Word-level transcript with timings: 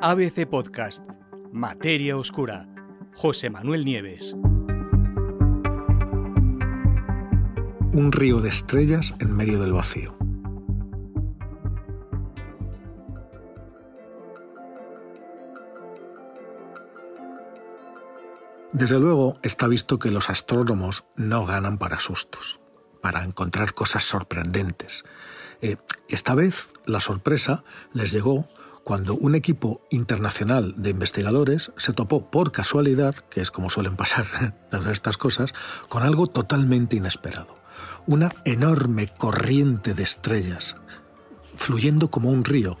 ABC 0.00 0.46
Podcast, 0.46 1.02
Materia 1.52 2.16
Oscura, 2.16 2.68
José 3.16 3.50
Manuel 3.50 3.84
Nieves. 3.84 4.32
Un 7.92 8.12
río 8.12 8.38
de 8.38 8.48
estrellas 8.48 9.16
en 9.18 9.34
medio 9.34 9.60
del 9.60 9.72
vacío. 9.72 10.16
Desde 18.72 19.00
luego 19.00 19.34
está 19.42 19.66
visto 19.66 19.98
que 19.98 20.12
los 20.12 20.30
astrónomos 20.30 21.06
no 21.16 21.44
ganan 21.44 21.76
para 21.76 21.98
sustos, 21.98 22.60
para 23.02 23.24
encontrar 23.24 23.74
cosas 23.74 24.04
sorprendentes. 24.04 25.02
Eh, 25.60 25.76
esta 26.08 26.36
vez 26.36 26.68
la 26.86 27.00
sorpresa 27.00 27.64
les 27.94 28.12
llegó 28.12 28.48
cuando 28.88 29.16
un 29.16 29.34
equipo 29.34 29.82
internacional 29.90 30.72
de 30.78 30.88
investigadores 30.88 31.72
se 31.76 31.92
topó 31.92 32.30
por 32.30 32.52
casualidad, 32.52 33.14
que 33.16 33.42
es 33.42 33.50
como 33.50 33.68
suelen 33.68 33.96
pasar 33.96 34.24
estas 34.90 35.18
cosas, 35.18 35.52
con 35.90 36.04
algo 36.04 36.26
totalmente 36.26 36.96
inesperado. 36.96 37.58
Una 38.06 38.30
enorme 38.46 39.08
corriente 39.08 39.92
de 39.92 40.04
estrellas, 40.04 40.78
fluyendo 41.54 42.10
como 42.10 42.30
un 42.30 42.46
río, 42.46 42.78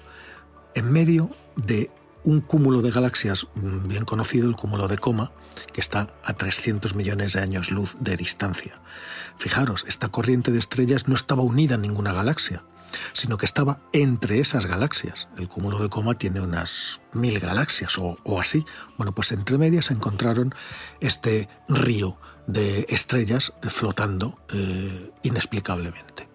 en 0.74 0.90
medio 0.90 1.28
de 1.56 1.90
un 2.24 2.40
cúmulo 2.40 2.80
de 2.80 2.90
galaxias 2.90 3.46
bien 3.54 4.06
conocido, 4.06 4.48
el 4.48 4.56
cúmulo 4.56 4.88
de 4.88 4.96
Coma, 4.96 5.32
que 5.74 5.82
está 5.82 6.14
a 6.24 6.32
300 6.32 6.94
millones 6.94 7.34
de 7.34 7.40
años 7.40 7.70
luz 7.70 7.98
de 8.00 8.16
distancia. 8.16 8.80
Fijaros, 9.36 9.84
esta 9.86 10.08
corriente 10.08 10.52
de 10.52 10.58
estrellas 10.58 11.06
no 11.06 11.14
estaba 11.14 11.42
unida 11.42 11.74
a 11.74 11.78
ninguna 11.78 12.14
galaxia, 12.14 12.62
sino 13.12 13.36
que 13.36 13.46
estaba 13.46 13.80
entre 13.92 14.40
esas 14.40 14.66
galaxias. 14.66 15.28
El 15.36 15.48
cúmulo 15.48 15.78
de 15.78 15.88
coma 15.88 16.14
tiene 16.14 16.40
unas 16.40 17.00
mil 17.12 17.38
galaxias 17.40 17.96
o, 17.98 18.40
así. 18.40 18.64
Bueno, 18.96 19.14
pues 19.14 19.32
entre 19.32 19.58
medias 19.58 19.90
encontraron 19.90 20.54
este 21.00 21.48
río 21.68 22.18
de 22.46 22.86
estrellas 22.88 23.52
flotando 23.62 24.40
eh, 24.52 25.10
inexplicablemente. 25.22 26.28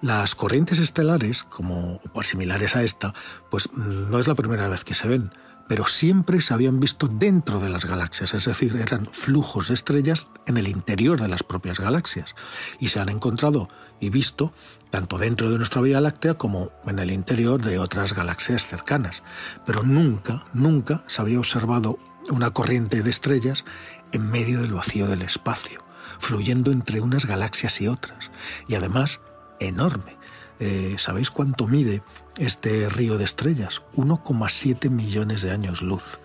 Las 0.00 0.36
corrientes 0.36 0.78
estelares, 0.78 1.42
como 1.42 2.00
similares 2.22 2.76
a 2.76 2.82
esta, 2.84 3.14
pues 3.50 3.72
no 3.72 4.20
es 4.20 4.28
la 4.28 4.36
primera 4.36 4.68
vez 4.68 4.84
que 4.84 4.94
se 4.94 5.08
ven 5.08 5.32
pero 5.68 5.86
siempre 5.86 6.40
se 6.40 6.54
habían 6.54 6.80
visto 6.80 7.06
dentro 7.06 7.60
de 7.60 7.68
las 7.68 7.84
galaxias, 7.84 8.34
es 8.34 8.46
decir, 8.46 8.76
eran 8.76 9.06
flujos 9.12 9.68
de 9.68 9.74
estrellas 9.74 10.28
en 10.46 10.56
el 10.56 10.66
interior 10.66 11.20
de 11.20 11.28
las 11.28 11.42
propias 11.42 11.78
galaxias, 11.78 12.34
y 12.80 12.88
se 12.88 13.00
han 13.00 13.10
encontrado 13.10 13.68
y 14.00 14.10
visto 14.10 14.52
tanto 14.90 15.18
dentro 15.18 15.50
de 15.50 15.58
nuestra 15.58 15.82
Vía 15.82 16.00
Láctea 16.00 16.34
como 16.34 16.72
en 16.86 16.98
el 16.98 17.10
interior 17.10 17.62
de 17.62 17.78
otras 17.78 18.14
galaxias 18.14 18.66
cercanas, 18.66 19.22
pero 19.66 19.82
nunca, 19.82 20.46
nunca 20.54 21.04
se 21.06 21.20
había 21.20 21.38
observado 21.38 21.98
una 22.30 22.50
corriente 22.50 23.02
de 23.02 23.10
estrellas 23.10 23.64
en 24.12 24.30
medio 24.30 24.62
del 24.62 24.72
vacío 24.72 25.06
del 25.06 25.22
espacio, 25.22 25.84
fluyendo 26.18 26.72
entre 26.72 27.00
unas 27.00 27.26
galaxias 27.26 27.80
y 27.80 27.88
otras, 27.88 28.30
y 28.66 28.74
además 28.74 29.20
enorme. 29.60 30.16
Eh, 30.60 30.96
¿Sabéis 30.98 31.30
cuánto 31.30 31.68
mide 31.68 32.02
este 32.38 32.88
río 32.88 33.18
de 33.18 33.24
estrellas, 33.24 33.82
1,7 33.96 34.90
millones 34.90 35.42
de 35.42 35.50
años 35.50 35.82
luz. 35.82 36.20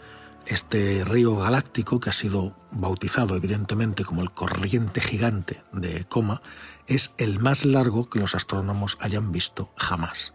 Este 0.45 1.03
río 1.03 1.37
galáctico, 1.37 1.99
que 1.99 2.09
ha 2.09 2.13
sido 2.13 2.55
bautizado 2.71 3.35
evidentemente 3.35 4.03
como 4.03 4.21
el 4.21 4.31
corriente 4.31 5.01
gigante 5.01 5.63
de 5.71 6.05
Coma, 6.05 6.41
es 6.87 7.13
el 7.17 7.39
más 7.39 7.65
largo 7.65 8.09
que 8.09 8.19
los 8.19 8.35
astrónomos 8.35 8.97
hayan 8.99 9.31
visto 9.31 9.71
jamás. 9.77 10.33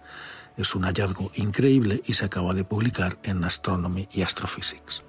Es 0.56 0.74
un 0.74 0.82
hallazgo 0.82 1.30
increíble 1.34 2.02
y 2.04 2.14
se 2.14 2.24
acaba 2.24 2.54
de 2.54 2.64
publicar 2.64 3.18
en 3.22 3.44
Astronomy 3.44 4.08
y 4.12 4.22
Astrophysics. 4.22 5.04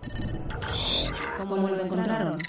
¿Cómo 1.37 1.67
lo 1.67 1.79
encontraron? 1.79 2.39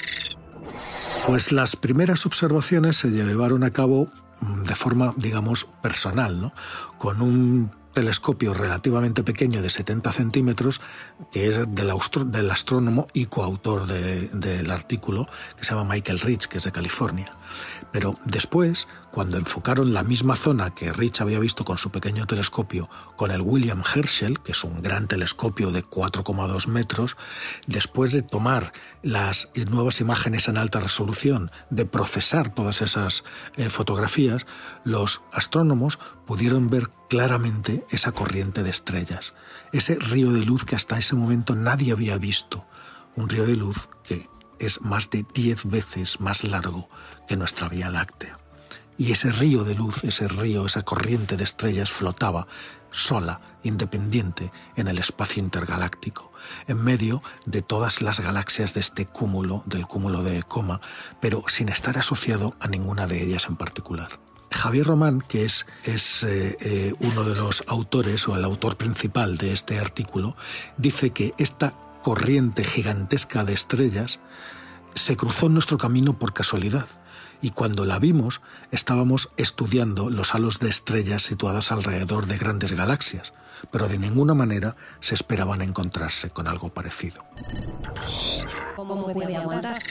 Pues 1.27 1.53
las 1.53 1.77
primeras 1.77 2.27
observaciones 2.27 2.97
se 2.97 3.09
llevaron 3.09 3.63
a 3.63 3.71
cabo 3.71 4.09
mm, 4.41 4.65
de 4.65 4.75
forma, 4.75 5.15
digamos, 5.17 5.67
personal, 5.81 6.41
¿no? 6.41 6.53
con 6.99 7.23
un 7.23 7.80
telescopio 7.93 8.55
relativamente 8.55 9.23
pequeño 9.23 9.63
de 9.63 9.71
70 9.71 10.13
centímetros, 10.13 10.81
que 11.33 11.49
es 11.49 11.59
del, 11.69 12.51
astrónomo 12.51 13.09
y 13.13 13.27
coautor 13.27 13.87
del 13.87 14.71
artículo, 14.71 15.29
que 15.57 15.65
se 15.65 15.75
llama 15.75 15.93
Michael 15.95 16.21
Rich, 16.21 16.47
que 16.47 16.59
es 16.59 16.65
de 16.65 16.73
California. 16.73 17.27
Pero 17.93 18.17
después, 18.25 18.89
cuando 19.11 19.37
enfocaron 19.37 19.93
la 19.93 20.03
misma 20.03 20.37
zona 20.37 20.75
que 20.75 20.93
Rich 20.93 21.21
había 21.21 21.39
visto 21.41 21.65
con 21.65 21.79
su 21.79 21.91
pequeño 21.91 22.27
telescopio 22.27 22.89
con 23.17 23.31
el 23.31 23.41
William 23.41 23.83
Herschel, 23.83 24.41
que 24.41 24.53
es 24.53 24.63
un 24.63 24.81
gran 24.81 25.09
telescopio 25.09 25.73
de 25.73 25.85
4,2 25.85 26.69
metros, 26.69 27.17
después 27.67 28.13
de 28.13 28.23
tomar 28.23 28.73
las 29.03 29.51
nuevas 29.71 30.01
imágenes 30.01 30.49
en 30.49 30.57
alta 30.57 30.81
resolución, 30.81 31.51
de 31.71 31.87
procesar 31.87 32.55
todas 32.55 32.83
esas 32.83 33.25
eh, 33.57 33.69
fotografías, 33.69 34.47
los 34.85 35.23
astrónomos 35.33 35.99
pudieron 36.31 36.71
ver 36.71 36.93
claramente 37.09 37.85
esa 37.91 38.13
corriente 38.13 38.63
de 38.63 38.71
estrellas, 38.71 39.35
ese 39.73 39.97
río 39.97 40.31
de 40.31 40.45
luz 40.45 40.65
que 40.65 40.77
hasta 40.77 40.97
ese 40.97 41.17
momento 41.17 41.57
nadie 41.57 41.91
había 41.91 42.19
visto, 42.19 42.65
un 43.17 43.29
río 43.29 43.47
de 43.47 43.57
luz 43.57 43.89
que 44.05 44.29
es 44.61 44.81
más 44.81 45.11
de 45.11 45.27
10 45.35 45.65
veces 45.65 46.21
más 46.21 46.45
largo 46.45 46.89
que 47.27 47.35
nuestra 47.35 47.69
Vía 47.69 47.91
Láctea. 47.91 48.39
Y 48.97 49.11
ese 49.11 49.33
río 49.33 49.65
de 49.65 49.75
luz, 49.75 50.05
ese 50.05 50.29
río, 50.29 50.67
esa 50.67 50.85
corriente 50.85 51.37
de 51.37 51.43
estrellas 51.43 51.91
flotaba 51.91 52.47
sola, 52.93 53.41
independiente, 53.65 54.53
en 54.77 54.87
el 54.87 54.99
espacio 54.99 55.43
intergaláctico, 55.43 56.33
en 56.69 56.81
medio 56.81 57.25
de 57.45 57.63
todas 57.63 58.03
las 58.03 58.21
galaxias 58.21 58.73
de 58.73 58.79
este 58.79 59.05
cúmulo, 59.05 59.65
del 59.67 59.89
cúmulo 59.89 60.23
de 60.23 60.45
Coma, 60.45 60.81
pero 61.21 61.43
sin 61.49 61.71
estar 61.71 61.99
asociado 61.99 62.55
a 62.61 62.69
ninguna 62.69 63.09
de 63.09 63.21
ellas 63.21 63.47
en 63.49 63.57
particular. 63.57 64.30
Javier 64.61 64.87
Román, 64.87 65.23
que 65.23 65.47
es, 65.47 65.65
es 65.85 66.23
eh, 66.23 66.55
eh, 66.61 66.95
uno 67.01 67.25
de 67.25 67.35
los 67.35 67.65
autores 67.67 68.29
o 68.29 68.37
el 68.37 68.45
autor 68.45 68.77
principal 68.77 69.39
de 69.39 69.55
este 69.55 69.79
artículo, 69.79 70.37
dice 70.77 71.11
que 71.11 71.33
esta 71.39 71.73
corriente 72.03 72.63
gigantesca 72.63 73.43
de 73.43 73.55
estrellas 73.55 74.21
se 74.95 75.17
cruzó 75.17 75.47
en 75.47 75.55
nuestro 75.55 75.79
camino 75.79 76.19
por 76.19 76.35
casualidad 76.35 76.87
y 77.41 77.53
cuando 77.53 77.87
la 77.87 77.99
vimos 77.99 78.43
estábamos 78.71 79.31
estudiando 79.39 80.11
los 80.11 80.35
halos 80.35 80.59
de 80.59 80.69
estrellas 80.69 81.23
situadas 81.23 81.73
alrededor 81.73 82.27
de 82.27 82.37
grandes 82.37 82.73
galaxias, 82.73 83.33
pero 83.73 83.89
de 83.89 83.97
ninguna 83.97 84.35
manera 84.35 84.77
se 85.01 85.15
esperaban 85.15 85.63
encontrarse 85.63 86.29
con 86.29 86.47
algo 86.47 86.69
parecido. 86.69 87.25
¿Cómo 88.77 89.11
puede 89.11 89.39
aguantar? 89.39 89.83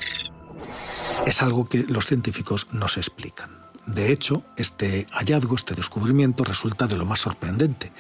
Es 1.26 1.42
algo 1.42 1.68
que 1.68 1.86
los 1.90 2.06
científicos 2.06 2.68
no 2.72 2.88
se 2.88 3.00
explican. 3.00 3.69
De 3.86 4.12
hecho, 4.12 4.44
este 4.56 5.08
hallazgo, 5.12 5.56
este 5.56 5.74
descubrimiento 5.74 6.44
resulta 6.44 6.88
de 6.88 6.98
lo 6.98 7.06
más 7.06 7.22
sorprendente, 7.22 7.92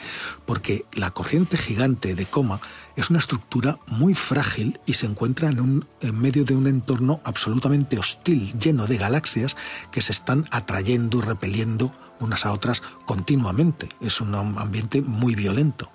porque 0.45 0.85
la 0.93 1.11
corriente 1.11 1.57
gigante 1.57 2.15
de 2.15 2.25
coma 2.25 2.61
es 2.95 3.09
una 3.09 3.19
estructura 3.19 3.79
muy 3.87 4.13
frágil 4.13 4.79
y 4.85 4.93
se 4.93 5.05
encuentra 5.05 5.49
en, 5.49 5.59
un, 5.59 5.87
en 6.01 6.19
medio 6.19 6.43
de 6.45 6.55
un 6.55 6.67
entorno 6.67 7.21
absolutamente 7.23 7.97
hostil, 7.97 8.53
lleno 8.59 8.87
de 8.87 8.97
galaxias 8.97 9.55
que 9.91 10.01
se 10.01 10.11
están 10.11 10.47
atrayendo 10.51 11.21
repeliendo 11.21 11.93
unas 12.19 12.45
a 12.45 12.51
otras 12.51 12.81
continuamente. 13.05 13.89
Es 14.01 14.21
un 14.21 14.35
ambiente 14.35 15.01
muy 15.01 15.35
violento. 15.35 15.89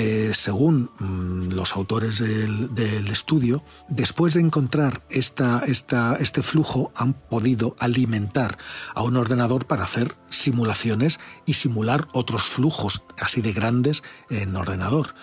Eh, 0.00 0.30
según 0.32 0.92
mm, 1.00 1.54
los 1.54 1.74
autores 1.74 2.20
del, 2.20 3.08
estudio, 3.10 3.64
después 3.88 4.34
de 4.34 4.40
encontrar 4.40 5.02
este 5.10 6.42
flujo, 6.44 6.92
han 6.94 7.14
podido 7.14 7.74
alimentar 7.80 8.58
a 8.94 9.02
un 9.02 9.16
ordenador 9.16 9.66
para 9.66 9.82
hacer 9.82 10.14
simulaciones 10.30 11.18
y 11.46 11.54
simular 11.54 12.06
otros 12.12 12.44
flujos 12.44 13.02
así 13.18 13.42
de 13.42 13.52
grandes 13.52 14.04
en 14.30 14.54
ordenador. 14.54 15.16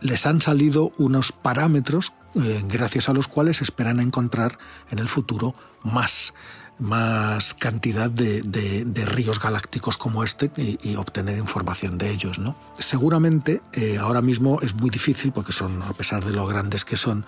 Les 0.00 0.24
han 0.26 0.40
salido 0.40 0.92
unos 0.96 1.32
parámetros 1.32 2.12
eh, 2.36 2.62
gracias 2.68 3.08
a 3.08 3.14
los 3.14 3.26
cuales 3.26 3.60
esperan 3.60 3.98
encontrar 3.98 4.60
en 4.92 5.00
el 5.00 5.08
futuro 5.08 5.56
más 5.82 6.34
más 6.80 7.54
cantidad 7.54 8.10
de, 8.10 9.04
ríos 9.06 9.40
galácticos 9.40 9.96
como 9.96 10.24
este 10.24 10.50
y, 10.56 10.96
obtener 10.96 11.38
información 11.38 11.98
de 11.98 12.10
ellos. 12.10 12.38
¿no? 12.38 12.56
Seguramente 12.78 13.62
eh, 13.72 13.98
ahora 13.98 14.22
mismo 14.22 14.58
es 14.62 14.74
muy 14.74 14.90
difícil 14.90 15.32
porque 15.32 15.52
son, 15.52 15.82
a 15.82 15.92
pesar 15.92 16.24
de 16.24 16.32
lo 16.32 16.46
grandes 16.46 16.84
que 16.84 16.96
son, 16.96 17.24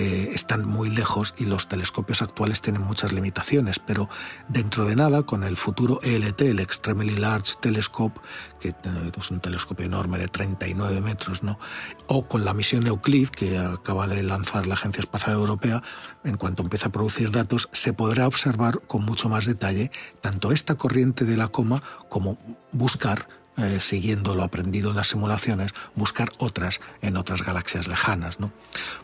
eh, 0.00 0.30
están 0.32 0.64
muy 0.64 0.90
lejos 0.90 1.34
y 1.38 1.44
los 1.44 1.66
telescopios 1.66 2.22
actuales 2.22 2.60
tienen 2.60 2.82
muchas 2.82 3.12
limitaciones, 3.12 3.80
pero 3.80 4.08
dentro 4.46 4.86
de 4.86 4.94
nada, 4.94 5.24
con 5.24 5.42
el 5.42 5.56
futuro 5.56 5.98
ELT, 6.02 6.40
el 6.42 6.60
Extremely 6.60 7.16
Large 7.16 7.54
Telescope, 7.60 8.20
que 8.60 8.68
eh, 8.68 8.74
es 9.18 9.30
un 9.32 9.40
telescopio 9.40 9.86
enorme 9.86 10.18
de 10.18 10.28
39 10.28 11.00
metros, 11.00 11.42
¿no? 11.42 11.58
o 12.06 12.28
con 12.28 12.44
la 12.44 12.54
misión 12.54 12.86
Euclid, 12.86 13.30
que 13.30 13.58
acaba 13.58 14.06
de 14.06 14.22
lanzar 14.22 14.68
la 14.68 14.74
Agencia 14.74 15.00
Espacial 15.00 15.32
Europea, 15.32 15.82
en 16.22 16.36
cuanto 16.36 16.62
empiece 16.62 16.86
a 16.86 16.92
producir 16.92 17.32
datos, 17.32 17.68
se 17.72 17.92
podrá 17.92 18.28
observar 18.28 18.80
con 18.86 19.04
mucho 19.04 19.28
más 19.28 19.46
detalle 19.46 19.90
tanto 20.20 20.52
esta 20.52 20.76
corriente 20.76 21.24
de 21.24 21.36
la 21.36 21.48
coma 21.48 21.82
como 22.08 22.38
buscar 22.70 23.26
eh, 23.58 23.78
siguiendo 23.80 24.34
lo 24.34 24.44
aprendido 24.44 24.90
en 24.90 24.96
las 24.96 25.08
simulaciones, 25.08 25.74
buscar 25.94 26.30
otras 26.38 26.80
en 27.02 27.16
otras 27.16 27.42
galaxias 27.42 27.88
lejanas. 27.88 28.40
¿no? 28.40 28.52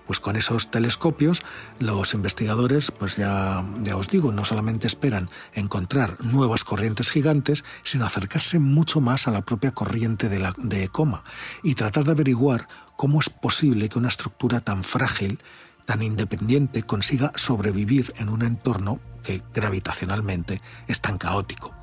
Pues 0.06 0.20
con 0.20 0.36
esos 0.36 0.70
telescopios 0.70 1.42
los 1.80 2.14
investigadores, 2.14 2.90
pues 2.90 3.16
ya, 3.16 3.64
ya 3.82 3.96
os 3.96 4.08
digo, 4.08 4.32
no 4.32 4.44
solamente 4.44 4.86
esperan 4.86 5.28
encontrar 5.54 6.24
nuevas 6.24 6.64
corrientes 6.64 7.10
gigantes, 7.10 7.64
sino 7.82 8.06
acercarse 8.06 8.58
mucho 8.58 9.00
más 9.00 9.26
a 9.26 9.30
la 9.30 9.42
propia 9.42 9.72
corriente 9.72 10.28
de, 10.28 10.38
la, 10.38 10.54
de 10.56 10.88
coma 10.88 11.24
y 11.62 11.74
tratar 11.74 12.04
de 12.04 12.12
averiguar 12.12 12.68
cómo 12.96 13.20
es 13.20 13.28
posible 13.28 13.88
que 13.88 13.98
una 13.98 14.08
estructura 14.08 14.60
tan 14.60 14.84
frágil 14.84 15.40
tan 15.84 16.02
independiente 16.02 16.82
consiga 16.82 17.32
sobrevivir 17.34 18.14
en 18.16 18.28
un 18.28 18.42
entorno 18.42 19.00
que 19.22 19.42
gravitacionalmente 19.52 20.60
es 20.86 21.00
tan 21.00 21.18
caótico. 21.18 21.74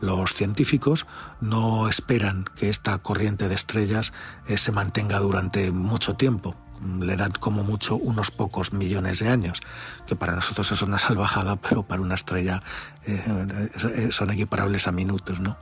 Los 0.00 0.34
científicos 0.34 1.06
no 1.40 1.88
esperan 1.88 2.44
que 2.54 2.68
esta 2.68 2.98
corriente 2.98 3.48
de 3.48 3.54
estrellas 3.54 4.12
eh, 4.46 4.58
se 4.58 4.72
mantenga 4.72 5.18
durante 5.18 5.72
mucho 5.72 6.14
tiempo. 6.14 6.56
Le 7.00 7.16
dan 7.16 7.32
como 7.32 7.64
mucho 7.64 7.96
unos 7.96 8.30
pocos 8.30 8.72
millones 8.72 9.20
de 9.20 9.28
años, 9.28 9.60
que 10.06 10.14
para 10.14 10.34
nosotros 10.34 10.70
es 10.72 10.82
una 10.82 10.98
salvajada, 11.00 11.56
pero 11.56 11.82
para 11.82 12.02
una 12.02 12.14
estrella 12.14 12.62
eh, 13.06 13.68
eh, 13.96 14.08
son 14.12 14.30
equiparables 14.30 14.86
a 14.86 14.92
minutos, 14.92 15.40
¿no? 15.40 15.56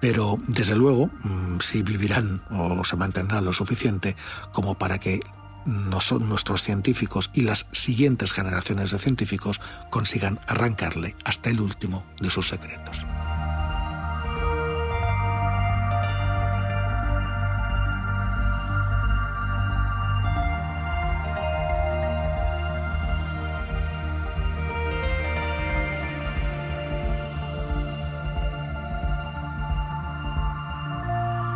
Pero 0.00 0.38
desde 0.46 0.76
luego, 0.76 1.06
mm, 1.06 1.60
si 1.60 1.82
vivirán 1.82 2.42
o 2.50 2.84
se 2.84 2.96
mantendrán 2.96 3.44
lo 3.44 3.52
suficiente 3.52 4.14
como 4.52 4.76
para 4.76 4.98
que 4.98 5.20
nuestros 5.66 6.62
científicos 6.62 7.30
y 7.34 7.42
las 7.42 7.66
siguientes 7.72 8.32
generaciones 8.32 8.92
de 8.92 8.98
científicos 8.98 9.60
consigan 9.90 10.38
arrancarle 10.46 11.16
hasta 11.24 11.50
el 11.50 11.60
último 11.60 12.06
de 12.20 12.30
sus 12.30 12.48
secretos. 12.48 13.04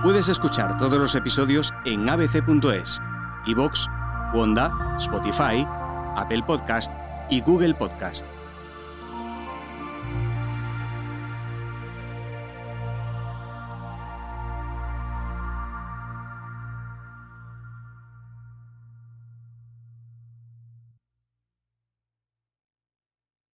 Puedes 0.02 0.30
escuchar 0.30 0.78
todos 0.78 0.98
los 0.98 1.14
episodios 1.14 1.74
en 1.84 2.08
abc.es, 2.08 3.02
iVoox, 3.44 3.86
Wanda, 4.32 4.96
Spotify, 4.96 5.66
Apple 6.16 6.42
Podcast 6.46 6.90
y 7.28 7.42
Google 7.42 7.74
Podcast. 7.74 8.26